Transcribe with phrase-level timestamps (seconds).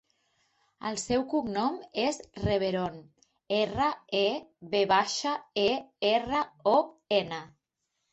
[0.91, 2.15] El seu cognom és
[2.45, 2.95] Reveron:
[3.57, 3.89] erra,
[4.21, 4.21] e,
[4.71, 5.35] ve baixa,
[5.65, 5.67] e,
[6.13, 6.41] erra,
[6.73, 6.75] o,
[7.19, 7.43] ena.